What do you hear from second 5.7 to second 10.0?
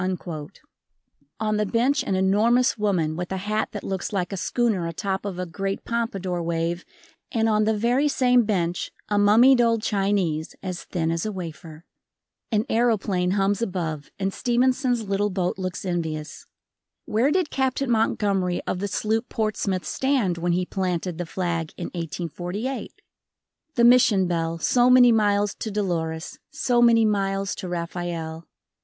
pompadour wave and on the very same bench a mummied old